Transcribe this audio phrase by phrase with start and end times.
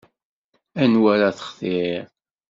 [0.83, 2.01] Anwa ara textir?